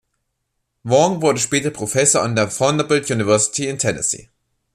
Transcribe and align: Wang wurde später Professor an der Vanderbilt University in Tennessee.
Wang 0.81 1.21
wurde 1.21 1.37
später 1.39 1.69
Professor 1.69 2.23
an 2.23 2.35
der 2.35 2.49
Vanderbilt 2.59 3.11
University 3.11 3.67
in 3.67 3.77
Tennessee. 3.77 4.29